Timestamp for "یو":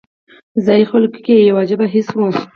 1.37-1.55